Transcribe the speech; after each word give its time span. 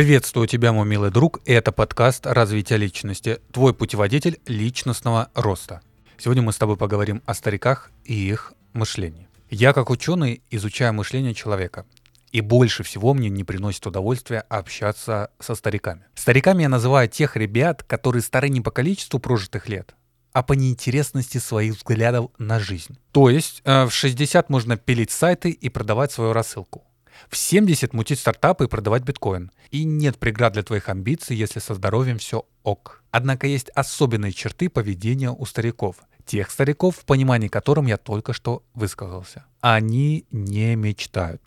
Приветствую 0.00 0.46
тебя, 0.46 0.72
мой 0.72 0.86
милый 0.86 1.10
друг. 1.10 1.40
Это 1.44 1.72
подкаст 1.72 2.24
«Развитие 2.24 2.78
личности», 2.78 3.38
твой 3.52 3.74
путеводитель 3.74 4.40
личностного 4.46 5.28
роста. 5.34 5.82
Сегодня 6.16 6.42
мы 6.42 6.54
с 6.54 6.56
тобой 6.56 6.78
поговорим 6.78 7.22
о 7.26 7.34
стариках 7.34 7.90
и 8.04 8.14
их 8.14 8.54
мышлении. 8.72 9.28
Я, 9.50 9.74
как 9.74 9.90
ученый, 9.90 10.40
изучаю 10.48 10.94
мышление 10.94 11.34
человека. 11.34 11.84
И 12.32 12.40
больше 12.40 12.82
всего 12.82 13.12
мне 13.12 13.28
не 13.28 13.44
приносит 13.44 13.86
удовольствия 13.86 14.38
общаться 14.48 15.32
со 15.38 15.54
стариками. 15.54 16.06
Стариками 16.14 16.62
я 16.62 16.70
называю 16.70 17.06
тех 17.06 17.36
ребят, 17.36 17.82
которые 17.82 18.22
стары 18.22 18.48
не 18.48 18.62
по 18.62 18.70
количеству 18.70 19.18
прожитых 19.20 19.68
лет, 19.68 19.94
а 20.32 20.42
по 20.42 20.54
неинтересности 20.54 21.36
своих 21.36 21.74
взглядов 21.74 22.30
на 22.38 22.58
жизнь. 22.58 22.96
То 23.12 23.28
есть 23.28 23.60
э, 23.66 23.84
в 23.84 23.90
60 23.90 24.48
можно 24.48 24.78
пилить 24.78 25.10
сайты 25.10 25.50
и 25.50 25.68
продавать 25.68 26.10
свою 26.10 26.32
рассылку. 26.32 26.86
В 27.28 27.36
70 27.36 27.92
мутить 27.92 28.18
стартапы 28.18 28.64
и 28.64 28.68
продавать 28.68 29.02
биткоин. 29.02 29.50
И 29.70 29.84
нет 29.84 30.18
преград 30.18 30.54
для 30.54 30.62
твоих 30.62 30.88
амбиций, 30.88 31.36
если 31.36 31.60
со 31.60 31.74
здоровьем 31.74 32.18
все 32.18 32.46
ок. 32.62 33.02
Однако 33.10 33.46
есть 33.46 33.70
особенные 33.70 34.32
черты 34.32 34.68
поведения 34.68 35.30
у 35.30 35.44
стариков. 35.44 35.96
Тех 36.24 36.50
стариков, 36.50 36.96
в 36.96 37.04
понимании 37.04 37.48
которым 37.48 37.86
я 37.86 37.96
только 37.96 38.32
что 38.32 38.62
высказался. 38.74 39.44
Они 39.60 40.26
не 40.30 40.76
мечтают. 40.76 41.42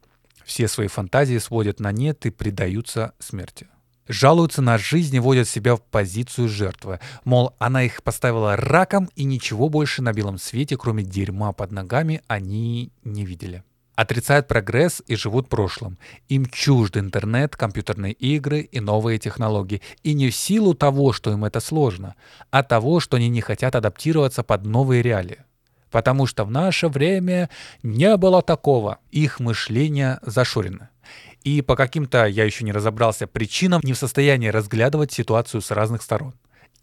Все 0.46 0.68
свои 0.68 0.88
фантазии 0.88 1.38
сводят 1.38 1.80
на 1.80 1.92
нет 1.92 2.26
и 2.26 2.30
предаются 2.30 3.14
смерти. 3.20 3.68
Жалуются 4.10 4.62
на 4.62 4.78
жизнь 4.78 5.16
и 5.16 5.20
вводят 5.20 5.48
себя 5.48 5.78
в 5.78 5.82
позицию 5.82 6.50
жертвы. 6.50 7.00
Мол, 7.24 7.56
она 7.60 7.84
их 7.84 8.04
поставила 8.04 8.58
раком 8.58 9.10
и 9.16 9.24
ничего 9.24 9.70
больше 9.70 10.02
на 10.02 10.12
белом 10.12 10.38
свете, 10.38 10.76
кроме 10.76 11.04
дерьма 11.04 11.54
под 11.54 11.72
ногами, 11.72 12.22
они 12.28 12.92
не 13.06 13.26
видели 13.26 13.64
отрицают 13.96 14.48
прогресс 14.48 15.02
и 15.08 15.16
живут 15.16 15.50
прошлым. 15.50 15.98
Им 16.30 16.46
чужд 16.46 16.98
интернет, 16.98 17.56
компьютерные 17.56 18.14
игры 18.14 18.62
и 18.62 18.80
новые 18.80 19.20
технологии. 19.20 19.82
И 20.04 20.14
не 20.14 20.30
в 20.30 20.36
силу 20.36 20.74
того, 20.74 21.14
что 21.14 21.32
им 21.32 21.46
это 21.46 21.60
сложно, 21.60 22.16
а 22.52 22.64
того, 22.64 23.00
что 23.00 23.18
они 23.18 23.30
не 23.30 23.42
хотят 23.42 23.76
адаптироваться 23.76 24.44
под 24.44 24.66
новые 24.66 25.02
реалии. 25.02 25.44
Потому 25.92 26.26
что 26.26 26.44
в 26.44 26.52
наше 26.52 26.88
время 26.88 27.50
не 27.84 28.18
было 28.18 28.42
такого. 28.42 28.98
Их 29.12 29.40
мышление 29.40 30.20
зашорено. 30.24 30.90
И 31.44 31.62
по 31.62 31.76
каким-то, 31.76 32.26
я 32.26 32.46
еще 32.46 32.64
не 32.64 32.72
разобрался, 32.72 33.28
причинам 33.28 33.82
не 33.84 33.94
в 33.94 33.98
состоянии 33.98 34.48
разглядывать 34.48 35.12
ситуацию 35.12 35.62
с 35.62 35.72
разных 35.72 36.02
сторон. 36.02 36.34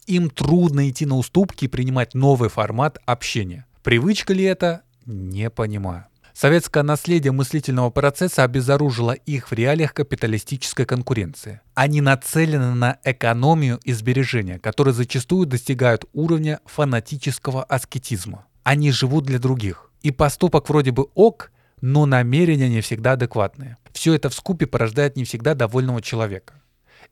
Им 0.05 0.29
трудно 0.29 0.89
идти 0.89 1.05
на 1.05 1.17
уступки 1.17 1.65
и 1.65 1.67
принимать 1.67 2.13
новый 2.13 2.49
формат 2.49 2.99
общения. 3.05 3.65
Привычка 3.83 4.33
ли 4.33 4.43
это? 4.43 4.81
Не 5.05 5.49
понимаю. 5.49 6.05
Советское 6.33 6.83
наследие 6.83 7.31
мыслительного 7.31 7.89
процесса 7.89 8.43
обезоружило 8.43 9.11
их 9.11 9.49
в 9.49 9.53
реалиях 9.53 9.93
капиталистической 9.93 10.85
конкуренции. 10.85 11.61
Они 11.73 12.01
нацелены 12.01 12.73
на 12.73 12.99
экономию 13.03 13.79
и 13.83 13.93
сбережения, 13.93 14.59
которые 14.59 14.93
зачастую 14.93 15.45
достигают 15.45 16.05
уровня 16.13 16.59
фанатического 16.65 17.63
аскетизма. 17.63 18.45
Они 18.63 18.91
живут 18.91 19.25
для 19.25 19.39
других. 19.39 19.91
И 20.01 20.11
поступок 20.11 20.69
вроде 20.69 20.91
бы 20.91 21.07
ок, 21.13 21.51
но 21.81 22.05
намерения 22.05 22.69
не 22.69 22.81
всегда 22.81 23.13
адекватные. 23.13 23.77
Все 23.91 24.13
это 24.13 24.29
в 24.29 24.33
скупе 24.33 24.67
порождает 24.67 25.15
не 25.15 25.25
всегда 25.25 25.53
довольного 25.53 26.01
человека. 26.01 26.61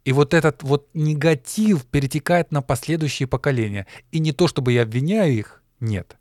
И 0.06 0.12
вот 0.12 0.34
этот 0.34 0.64
вот 0.64 0.88
негатив 0.94 1.86
перетекает 1.86 2.52
на 2.52 2.62
последующие 2.62 3.28
поколения. 3.28 3.86
И 4.12 4.20
не 4.20 4.32
то, 4.32 4.48
чтобы 4.48 4.72
я 4.72 4.84
обвиняю 4.84 5.34
их, 5.34 5.62
нет. 5.80 6.19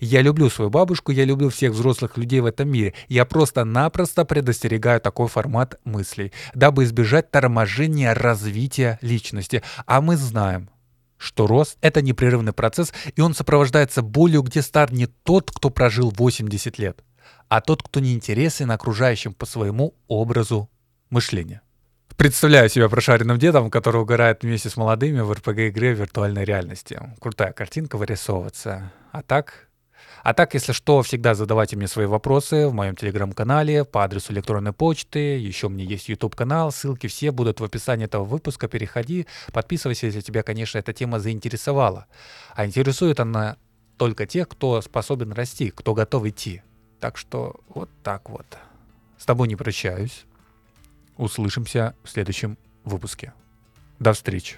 Я 0.00 0.22
люблю 0.22 0.50
свою 0.50 0.70
бабушку, 0.70 1.12
я 1.12 1.24
люблю 1.24 1.48
всех 1.48 1.72
взрослых 1.72 2.16
людей 2.16 2.40
в 2.40 2.46
этом 2.46 2.68
мире. 2.68 2.94
Я 3.08 3.24
просто-напросто 3.24 4.24
предостерегаю 4.24 5.00
такой 5.00 5.28
формат 5.28 5.80
мыслей, 5.84 6.32
дабы 6.54 6.84
избежать 6.84 7.30
торможения 7.30 8.14
развития 8.14 8.98
личности. 9.02 9.62
А 9.86 10.00
мы 10.00 10.16
знаем, 10.16 10.70
что 11.18 11.46
рост— 11.46 11.78
это 11.80 12.02
непрерывный 12.02 12.52
процесс, 12.52 12.92
и 13.14 13.20
он 13.20 13.34
сопровождается 13.34 14.02
болью, 14.02 14.42
где 14.42 14.60
стар 14.62 14.92
не 14.92 15.06
тот, 15.06 15.50
кто 15.50 15.70
прожил 15.70 16.10
80 16.10 16.78
лет, 16.78 17.04
а 17.48 17.60
тот, 17.60 17.82
кто 17.82 18.00
не 18.00 18.12
интересен 18.12 18.70
окружающим 18.70 19.32
по 19.32 19.46
своему 19.46 19.94
образу 20.08 20.68
мышления. 21.10 21.62
Представляю 22.16 22.68
себя 22.68 22.88
прошаренным 22.88 23.38
дедом, 23.38 23.70
который 23.70 24.00
угорает 24.00 24.42
вместе 24.42 24.68
с 24.68 24.76
молодыми 24.76 25.20
в 25.20 25.32
РПГ-игре 25.32 25.94
виртуальной 25.94 26.44
реальности. 26.44 27.00
Крутая 27.20 27.52
картинка 27.52 27.96
вырисовывается. 27.96 28.92
А 29.12 29.22
так, 29.22 29.68
а 30.22 30.34
так, 30.34 30.54
если 30.54 30.72
что, 30.72 31.02
всегда 31.02 31.34
задавайте 31.34 31.76
мне 31.76 31.88
свои 31.88 32.06
вопросы 32.06 32.68
в 32.68 32.74
моем 32.74 32.94
телеграм-канале 32.94 33.84
по 33.84 34.04
адресу 34.04 34.32
электронной 34.32 34.72
почты. 34.72 35.38
Еще 35.38 35.66
у 35.66 35.70
меня 35.70 35.84
есть 35.84 36.08
YouTube-канал, 36.08 36.70
ссылки 36.70 37.08
все 37.08 37.32
будут 37.32 37.60
в 37.60 37.64
описании 37.64 38.04
этого 38.04 38.24
выпуска. 38.24 38.68
Переходи, 38.68 39.26
подписывайся, 39.52 40.06
если 40.06 40.20
тебя, 40.20 40.44
конечно, 40.44 40.78
эта 40.78 40.92
тема 40.92 41.18
заинтересовала. 41.18 42.06
А 42.54 42.66
интересует 42.66 43.18
она 43.18 43.56
только 43.96 44.26
тех, 44.26 44.48
кто 44.48 44.80
способен 44.80 45.32
расти, 45.32 45.70
кто 45.70 45.92
готов 45.92 46.26
идти. 46.26 46.62
Так 47.00 47.16
что 47.16 47.56
вот 47.68 47.90
так 48.04 48.30
вот. 48.30 48.46
С 49.18 49.24
тобой 49.24 49.48
не 49.48 49.56
прощаюсь. 49.56 50.24
Услышимся 51.16 51.94
в 52.02 52.08
следующем 52.08 52.58
выпуске. 52.84 53.32
До 53.98 54.12
встречи. 54.12 54.56